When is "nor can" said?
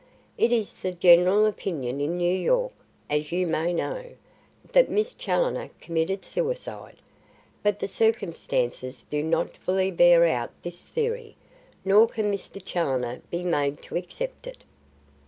11.85-12.33